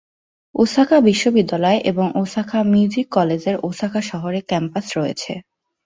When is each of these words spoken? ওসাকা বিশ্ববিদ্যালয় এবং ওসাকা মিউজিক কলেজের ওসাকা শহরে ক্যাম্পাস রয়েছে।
ওসাকা 0.55 0.97
বিশ্ববিদ্যালয় 1.01 1.79
এবং 1.91 2.05
ওসাকা 2.15 2.59
মিউজিক 2.71 3.05
কলেজের 3.11 3.55
ওসাকা 3.63 4.01
শহরে 4.09 4.39
ক্যাম্পাস 4.41 4.85
রয়েছে। 4.97 5.33